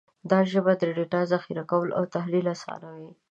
دا 0.29 0.39
ژبه 0.51 0.73
د 0.77 0.83
ډیټا 0.97 1.21
ذخیره 1.31 1.63
کول 1.71 1.89
او 1.97 2.03
تحلیل 2.15 2.45
اسانوي. 2.55 3.11